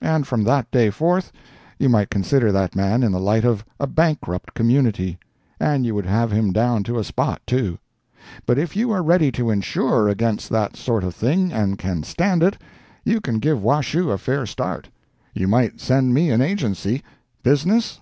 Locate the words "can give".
13.20-13.62